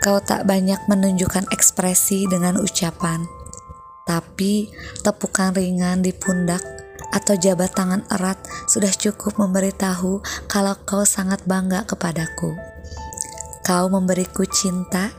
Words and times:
Kau 0.00 0.16
tak 0.16 0.48
banyak 0.48 0.80
menunjukkan 0.88 1.52
ekspresi 1.52 2.24
dengan 2.24 2.56
ucapan, 2.56 3.20
tapi 4.08 4.72
tepukan 5.04 5.52
ringan 5.52 6.00
di 6.00 6.16
pundak 6.16 6.64
atau 7.12 7.36
jabat 7.36 7.76
tangan 7.76 8.08
erat 8.08 8.40
sudah 8.64 8.88
cukup 8.96 9.36
memberitahu 9.36 10.24
kalau 10.48 10.72
kau 10.88 11.04
sangat 11.04 11.44
bangga 11.44 11.84
kepadaku. 11.84 12.56
Kau 13.60 13.92
memberiku 13.92 14.48
cinta, 14.48 15.12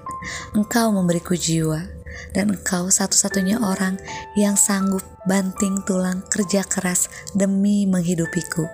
engkau 0.57 0.89
memberiku 0.89 1.37
jiwa, 1.37 1.85
dan 2.33 2.57
engkau 2.57 2.89
satu-satunya 2.89 3.61
orang 3.61 4.01
yang 4.33 4.57
sanggup 4.57 5.05
banting 5.29 5.77
tulang 5.85 6.25
kerja 6.25 6.65
keras 6.65 7.05
demi 7.37 7.85
menghidupiku. 7.85 8.65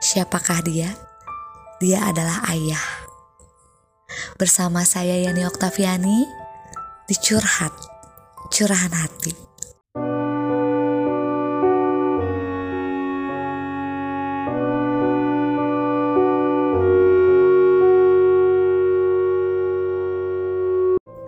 Siapakah 0.00 0.64
dia? 0.64 0.96
Dia 1.76 2.08
adalah 2.08 2.40
ayah 2.48 3.01
bersama 4.38 4.86
saya 4.86 5.18
Yani 5.18 5.46
Oktaviani 5.46 6.26
di 7.06 7.14
Curhat, 7.18 7.74
Curahan 8.50 8.94
Hati. 8.94 9.52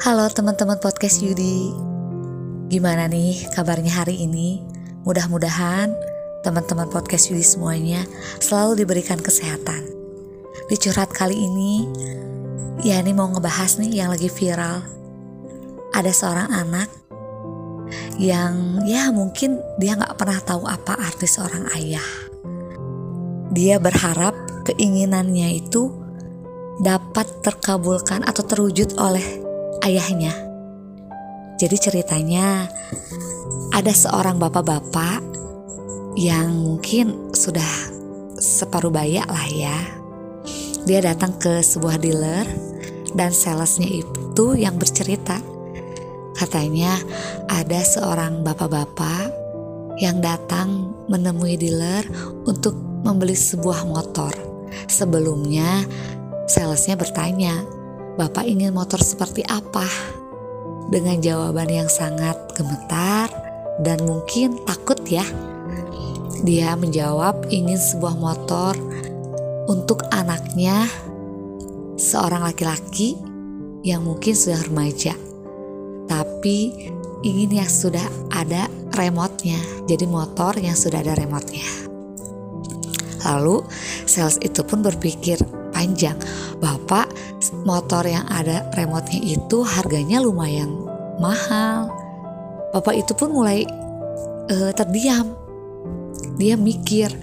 Halo 0.04 0.28
teman-teman 0.28 0.76
podcast 0.84 1.24
Yudi 1.24 1.72
Gimana 2.68 3.08
nih 3.08 3.48
kabarnya 3.56 4.04
hari 4.04 4.20
ini? 4.20 4.60
Mudah-mudahan 5.08 5.96
teman-teman 6.44 6.92
podcast 6.92 7.32
Yudi 7.32 7.40
semuanya 7.40 8.04
selalu 8.36 8.84
diberikan 8.84 9.16
kesehatan 9.16 9.80
Di 10.68 10.76
curhat 10.76 11.08
kali 11.08 11.40
ini 11.40 11.88
Ya 12.84 13.00
ini 13.00 13.16
mau 13.16 13.32
ngebahas 13.32 13.80
nih 13.80 14.04
yang 14.04 14.12
lagi 14.12 14.28
viral. 14.28 14.84
Ada 15.96 16.12
seorang 16.12 16.52
anak 16.52 16.92
yang 18.20 18.84
ya 18.84 19.08
mungkin 19.08 19.56
dia 19.80 19.96
nggak 19.96 20.20
pernah 20.20 20.36
tahu 20.44 20.68
apa 20.68 20.92
arti 20.92 21.24
seorang 21.24 21.64
ayah. 21.80 22.04
Dia 23.56 23.80
berharap 23.80 24.36
keinginannya 24.68 25.64
itu 25.64 25.96
dapat 26.84 27.24
terkabulkan 27.41 28.20
atau 28.20 28.44
terwujud 28.44 29.00
oleh 29.00 29.24
ayahnya. 29.80 30.36
Jadi 31.56 31.80
ceritanya 31.80 32.69
ada 33.72 33.92
seorang 33.96 34.36
bapak-bapak 34.36 35.24
yang 36.20 36.52
mungkin 36.52 37.32
sudah 37.32 37.96
separuh 38.36 38.92
baya 38.92 39.24
lah 39.24 39.48
ya 39.48 40.03
dia 40.84 41.00
datang 41.00 41.32
ke 41.40 41.64
sebuah 41.64 41.96
dealer 41.96 42.44
dan 43.16 43.32
salesnya 43.32 43.88
itu 43.88 44.52
yang 44.52 44.77
bercerita. 44.77 45.41
Katanya 46.36 47.00
ada 47.48 47.80
seorang 47.80 48.44
bapak-bapak 48.44 49.32
yang 49.96 50.20
datang 50.20 50.92
menemui 51.08 51.56
dealer 51.56 52.04
untuk 52.44 52.76
membeli 53.00 53.32
sebuah 53.32 53.88
motor. 53.88 54.34
Sebelumnya 54.84 55.88
salesnya 56.44 57.00
bertanya, 57.00 57.64
"Bapak 58.20 58.44
ingin 58.44 58.76
motor 58.76 59.00
seperti 59.00 59.41
apa?" 59.48 59.86
Dengan 60.92 61.16
jawaban 61.24 61.72
yang 61.72 61.88
sangat 61.88 62.36
gemetar 62.52 63.32
dan 63.80 64.04
mungkin 64.04 64.60
takut 64.69 65.00
ya. 65.08 65.24
Dia 66.44 66.76
menjawab 66.76 67.48
ingin 67.48 67.80
sebuah 67.80 68.20
motor 68.20 68.76
untuk 69.70 70.04
anaknya 70.12 70.88
seorang 71.96 72.44
laki-laki 72.44 73.16
yang 73.84 74.04
mungkin 74.04 74.32
sudah 74.36 74.60
remaja 74.66 75.14
tapi 76.08 76.90
ingin 77.24 77.64
yang 77.64 77.70
sudah 77.70 78.04
ada 78.32 78.68
remotenya 78.92 79.56
jadi 79.88 80.04
motor 80.08 80.56
yang 80.60 80.76
sudah 80.76 81.00
ada 81.00 81.16
remotenya. 81.16 81.64
Lalu 83.24 83.64
sales 84.04 84.36
itu 84.44 84.60
pun 84.60 84.84
berpikir 84.84 85.41
panjang 85.72 86.16
bapak 86.60 87.08
motor 87.64 88.04
yang 88.04 88.24
ada 88.28 88.69
remotenya 88.76 89.41
itu 89.41 89.64
harganya 89.64 90.20
lumayan 90.20 90.69
mahal. 91.16 91.88
Bapak 92.76 93.00
itu 93.00 93.16
pun 93.16 93.32
mulai 93.32 93.64
uh, 94.53 94.72
terdiam. 94.76 95.32
Dia 96.36 96.58
mikir 96.58 97.14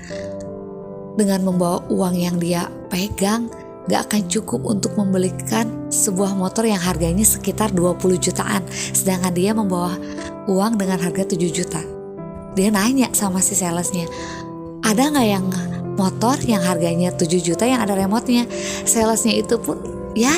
dengan 1.15 1.43
membawa 1.43 1.83
uang 1.91 2.15
yang 2.15 2.37
dia 2.39 2.67
pegang 2.87 3.51
gak 3.89 4.11
akan 4.11 4.29
cukup 4.29 4.61
untuk 4.63 4.93
membelikan 4.95 5.89
sebuah 5.91 6.37
motor 6.37 6.63
yang 6.69 6.79
harganya 6.79 7.25
sekitar 7.25 7.73
20 7.73 7.97
jutaan. 8.21 8.63
Sedangkan 8.71 9.33
dia 9.33 9.51
membawa 9.51 9.97
uang 10.47 10.77
dengan 10.77 11.01
harga 11.01 11.27
7 11.27 11.37
juta. 11.49 11.81
Dia 12.55 12.69
nanya 12.71 13.11
sama 13.15 13.39
si 13.39 13.55
salesnya 13.55 14.05
ada 14.91 15.07
nggak 15.07 15.27
yang 15.27 15.47
motor 15.95 16.35
yang 16.43 16.61
harganya 16.65 17.13
7 17.13 17.29
juta 17.39 17.63
yang 17.63 17.79
ada 17.85 17.95
remote-nya? 17.95 18.49
Salesnya 18.83 19.39
itu 19.39 19.55
pun 19.61 19.77
ya 20.17 20.33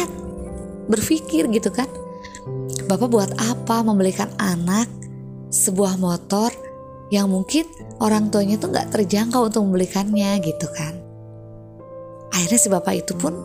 berpikir 0.91 1.47
gitu 1.49 1.71
kan. 1.73 1.87
Bapak 2.85 3.07
buat 3.09 3.31
apa 3.39 3.81
membelikan 3.81 4.29
anak 4.37 4.85
sebuah 5.49 5.97
motor 5.97 6.51
yang 7.13 7.29
mungkin 7.29 7.69
orang 8.01 8.33
tuanya 8.33 8.57
tuh 8.57 8.73
nggak 8.73 8.89
terjangkau 8.89 9.45
untuk 9.45 9.61
membelikannya 9.69 10.41
gitu 10.41 10.65
kan. 10.73 10.97
Akhirnya 12.33 12.57
si 12.57 12.73
bapak 12.73 13.05
itu 13.05 13.13
pun 13.13 13.37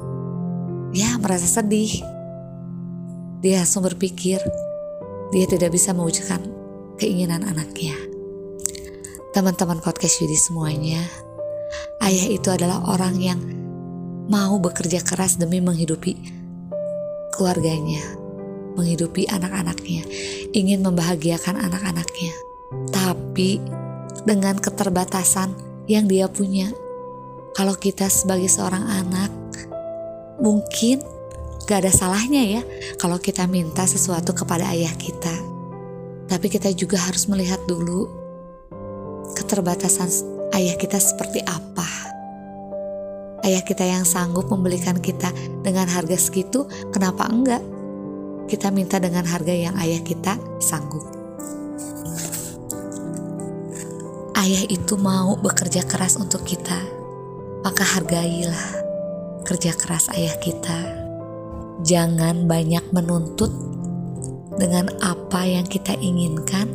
ya 0.96 1.20
merasa 1.20 1.44
sedih. 1.44 2.00
Dia 3.44 3.60
langsung 3.60 3.84
berpikir 3.84 4.40
dia 5.28 5.44
tidak 5.44 5.76
bisa 5.76 5.92
mewujudkan 5.92 6.40
keinginan 6.96 7.44
anaknya. 7.44 7.92
Teman-teman 9.36 9.84
podcast 9.84 10.24
Yudi 10.24 10.40
semuanya, 10.40 11.04
ayah 12.00 12.26
itu 12.32 12.48
adalah 12.48 12.88
orang 12.88 13.20
yang 13.20 13.38
mau 14.32 14.56
bekerja 14.56 15.04
keras 15.04 15.36
demi 15.36 15.60
menghidupi 15.60 16.16
keluarganya, 17.36 18.00
menghidupi 18.80 19.28
anak-anaknya, 19.28 20.08
ingin 20.56 20.80
membahagiakan 20.80 21.60
anak-anaknya 21.60 22.32
tapi 22.92 23.62
dengan 24.24 24.60
keterbatasan 24.60 25.52
yang 25.88 26.04
dia 26.04 26.28
punya. 26.28 26.68
Kalau 27.56 27.74
kita 27.74 28.06
sebagai 28.06 28.46
seorang 28.46 28.84
anak, 28.86 29.32
mungkin 30.38 31.02
gak 31.66 31.84
ada 31.84 31.92
salahnya 31.92 32.60
ya 32.60 32.62
kalau 32.96 33.18
kita 33.18 33.48
minta 33.48 33.84
sesuatu 33.88 34.36
kepada 34.36 34.70
ayah 34.72 34.92
kita. 34.94 35.32
Tapi 36.28 36.46
kita 36.52 36.70
juga 36.76 37.00
harus 37.00 37.24
melihat 37.26 37.58
dulu 37.64 38.06
keterbatasan 39.32 40.12
ayah 40.54 40.76
kita 40.76 41.00
seperti 41.00 41.40
apa. 41.48 41.88
Ayah 43.42 43.64
kita 43.64 43.86
yang 43.86 44.04
sanggup 44.04 44.52
membelikan 44.52 45.00
kita 45.00 45.32
dengan 45.64 45.88
harga 45.88 46.20
segitu, 46.20 46.68
kenapa 46.92 47.24
enggak? 47.32 47.64
Kita 48.44 48.68
minta 48.68 49.00
dengan 49.00 49.24
harga 49.24 49.54
yang 49.56 49.74
ayah 49.80 50.04
kita 50.04 50.36
sanggup. 50.60 51.17
Ayah 54.38 54.65
itu 54.71 54.94
mau 54.94 55.34
bekerja 55.34 55.82
keras 55.82 56.15
untuk 56.15 56.47
kita, 56.47 56.78
maka 57.66 57.82
hargailah 57.82 58.65
kerja 59.43 59.75
keras 59.75 60.06
ayah 60.15 60.38
kita. 60.38 60.78
Jangan 61.82 62.47
banyak 62.47 62.94
menuntut 62.94 63.50
dengan 64.54 64.91
apa 65.03 65.43
yang 65.43 65.66
kita 65.66 65.98
inginkan, 65.98 66.71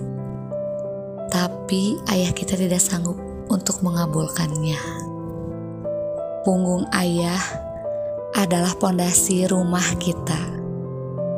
tapi 1.32 1.96
ayah 2.12 2.36
kita 2.36 2.60
tidak 2.60 2.84
sanggup 2.84 3.16
untuk 3.48 3.80
mengabulkannya. 3.80 4.80
Punggung 6.44 6.84
ayah 6.92 7.40
adalah 8.36 8.76
pondasi 8.76 9.48
rumah 9.48 9.96
kita. 10.04 10.40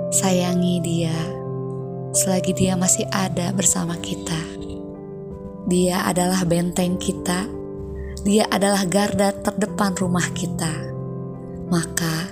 Sayangi 0.10 0.82
dia 0.82 1.18
selagi 2.16 2.56
dia 2.56 2.80
masih 2.80 3.04
ada 3.12 3.52
bersama 3.52 4.00
kita. 4.00 4.65
Dia 5.66 6.06
adalah 6.06 6.46
benteng 6.46 7.02
kita. 7.02 7.50
Dia 8.22 8.46
adalah 8.54 8.86
garda 8.86 9.34
terdepan 9.34 9.98
rumah 9.98 10.30
kita. 10.30 10.70
Maka 11.74 12.30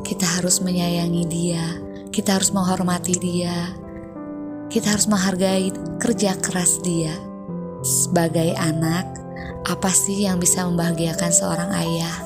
kita 0.00 0.24
harus 0.40 0.64
menyayangi 0.64 1.24
dia. 1.28 1.76
Kita 2.08 2.40
harus 2.40 2.56
menghormati 2.56 3.20
dia. 3.20 3.76
Kita 4.72 4.96
harus 4.96 5.12
menghargai 5.12 5.68
kerja 6.00 6.40
keras 6.40 6.80
dia. 6.80 7.12
Sebagai 7.84 8.56
anak, 8.56 9.12
apa 9.68 9.92
sih 9.92 10.24
yang 10.24 10.40
bisa 10.40 10.64
membahagiakan 10.64 11.32
seorang 11.36 11.70
ayah? 11.84 12.16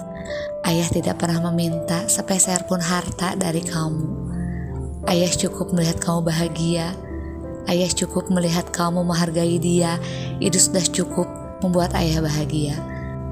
Ayah 0.62 0.87
tidak 0.87 1.19
pernah 1.19 1.50
meminta 1.50 2.07
sepeser 2.07 2.62
pun 2.71 2.79
harta 2.79 3.35
dari 3.35 3.67
kamu. 3.67 4.07
Ayah 5.11 5.35
cukup 5.35 5.75
melihat 5.75 5.99
kamu 5.99 6.31
bahagia 6.31 6.95
Ayah 7.64 7.88
cukup 7.88 8.28
melihat 8.28 8.69
kamu 8.70 9.05
menghargai 9.05 9.56
dia, 9.56 9.96
itu 10.40 10.61
sudah 10.61 10.84
cukup 10.84 11.28
membuat 11.64 11.96
ayah 11.96 12.20
bahagia. 12.20 12.76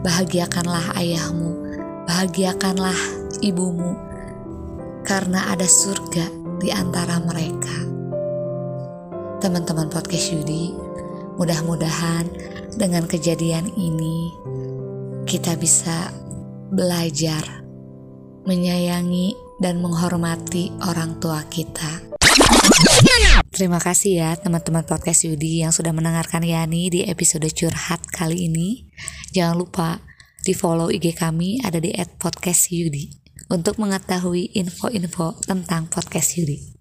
Bahagiakanlah 0.01 0.97
ayahmu, 0.97 1.53
bahagiakanlah 2.09 2.97
ibumu, 3.45 3.93
karena 5.05 5.53
ada 5.53 5.69
surga 5.69 6.27
di 6.59 6.73
antara 6.73 7.21
mereka. 7.21 7.77
Teman-teman 9.43 9.93
podcast 9.93 10.33
Yudi, 10.33 10.73
mudah-mudahan 11.37 12.25
dengan 12.79 13.05
kejadian 13.05 13.69
ini 13.77 14.33
kita 15.29 15.55
bisa 15.61 16.09
belajar 16.73 17.63
menyayangi 18.49 19.37
dan 19.63 19.79
menghormati 19.79 20.75
orang 20.83 21.21
tua 21.23 21.45
kita. 21.47 22.03
Terima 23.53 23.77
kasih 23.77 24.17
ya 24.17 24.33
teman-teman 24.33 24.81
podcast 24.89 25.29
Yudi 25.29 25.61
yang 25.61 25.77
sudah 25.77 25.93
mendengarkan 25.93 26.41
Yani 26.41 26.89
di 26.89 27.05
episode 27.05 27.45
curhat 27.53 28.01
kali 28.09 28.49
ini. 28.49 28.89
Jangan 29.37 29.61
lupa 29.61 30.01
di 30.41 30.57
follow 30.57 30.89
IG 30.89 31.13
kami 31.13 31.61
ada 31.61 31.77
di 31.77 31.93
@podcastyudi 31.93 33.13
untuk 33.53 33.77
mengetahui 33.77 34.57
info-info 34.57 35.37
tentang 35.45 35.85
podcast 35.93 36.41
Yudi. 36.41 36.81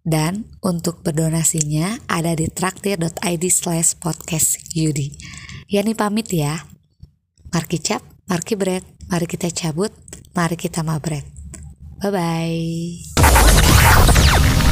Dan 0.00 0.48
untuk 0.64 1.04
berdonasinya 1.04 2.00
ada 2.08 2.32
di 2.32 2.48
traktir.id 2.48 3.44
slash 3.52 4.00
podcast 4.00 4.56
Yudi. 4.72 5.12
Yani 5.68 5.92
pamit 5.92 6.32
ya. 6.32 6.64
Marki 7.52 7.76
cap, 7.76 8.00
marki 8.24 8.56
bread. 8.56 8.88
Mari 9.12 9.28
kita 9.28 9.52
cabut, 9.52 9.92
mari 10.32 10.56
kita 10.56 10.80
mabret. 10.80 11.28
Bye-bye. 12.00 13.04